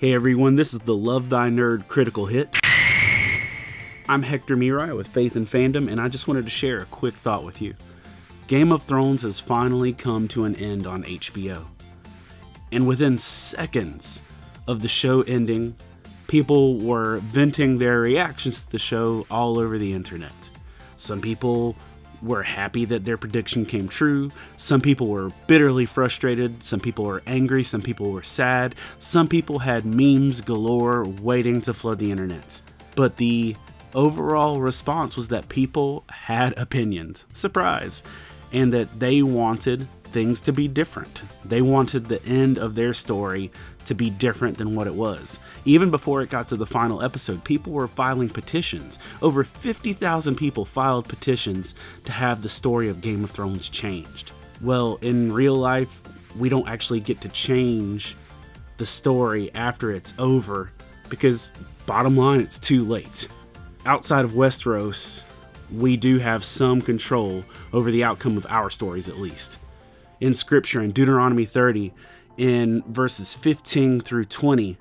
[0.00, 2.56] Hey everyone, this is the Love Thy Nerd Critical Hit.
[4.08, 7.12] I'm Hector Miray with Faith and Fandom, and I just wanted to share a quick
[7.12, 7.74] thought with you.
[8.46, 11.66] Game of Thrones has finally come to an end on HBO.
[12.72, 14.22] And within seconds
[14.66, 15.76] of the show ending,
[16.28, 20.48] people were venting their reactions to the show all over the internet.
[20.96, 21.76] Some people
[22.22, 24.30] were happy that their prediction came true.
[24.56, 26.62] Some people were bitterly frustrated.
[26.62, 27.64] Some people were angry.
[27.64, 28.74] Some people were sad.
[28.98, 32.62] Some people had memes galore waiting to flood the internet.
[32.96, 33.56] But the
[33.94, 37.24] overall response was that people had opinions.
[37.32, 38.02] Surprise.
[38.52, 41.22] And that they wanted things to be different.
[41.44, 43.50] They wanted the end of their story
[43.90, 45.40] to be different than what it was.
[45.64, 49.00] Even before it got to the final episode, people were filing petitions.
[49.20, 54.30] Over 50,000 people filed petitions to have the story of Game of Thrones changed.
[54.62, 56.00] Well, in real life,
[56.38, 58.14] we don't actually get to change
[58.76, 60.70] the story after it's over
[61.08, 61.52] because,
[61.84, 63.26] bottom line, it's too late.
[63.86, 65.24] Outside of Westeros,
[65.74, 69.58] we do have some control over the outcome of our stories, at least
[70.20, 71.92] in Scripture in Deuteronomy 30,
[72.40, 74.78] in verses 15 through 20,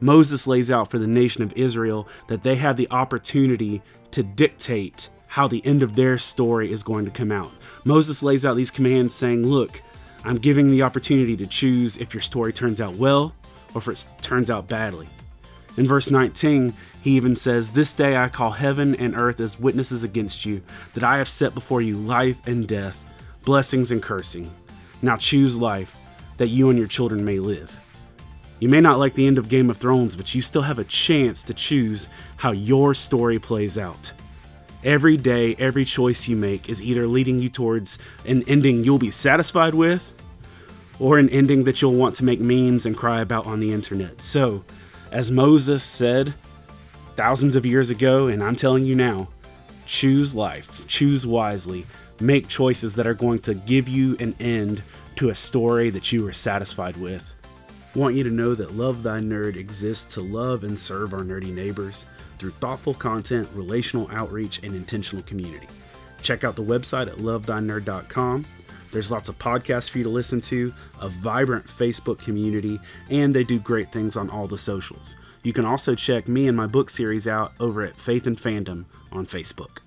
[0.00, 5.10] Moses lays out for the nation of Israel that they have the opportunity to dictate
[5.26, 7.52] how the end of their story is going to come out.
[7.84, 9.82] Moses lays out these commands saying, Look,
[10.24, 13.34] I'm giving the opportunity to choose if your story turns out well
[13.74, 15.08] or if it turns out badly.
[15.76, 20.04] In verse 19, he even says, This day I call heaven and earth as witnesses
[20.04, 20.62] against you,
[20.94, 23.04] that I have set before you life and death,
[23.44, 24.50] blessings and cursing.
[25.02, 25.94] Now choose life,
[26.36, 27.80] that you and your children may live.
[28.60, 30.84] You may not like the end of Game of Thrones, but you still have a
[30.84, 34.12] chance to choose how your story plays out.
[34.84, 39.10] Every day, every choice you make is either leading you towards an ending you'll be
[39.10, 40.12] satisfied with,
[40.98, 44.22] or an ending that you'll want to make memes and cry about on the internet.
[44.22, 44.64] So,
[45.10, 46.34] as Moses said
[47.16, 49.28] thousands of years ago, and I'm telling you now,
[49.86, 51.86] choose life, choose wisely,
[52.20, 54.82] make choices that are going to give you an end
[55.16, 57.34] to a story that you are satisfied with.
[57.94, 61.54] Want you to know that Love Thy Nerd exists to love and serve our nerdy
[61.54, 62.06] neighbors
[62.38, 65.68] through thoughtful content, relational outreach, and intentional community.
[66.22, 68.44] Check out the website at lovethynerd.com.
[68.90, 73.44] There's lots of podcasts for you to listen to, a vibrant Facebook community, and they
[73.44, 75.16] do great things on all the socials.
[75.42, 78.86] You can also check me and my book series out over at Faith and Fandom
[79.12, 79.83] on Facebook.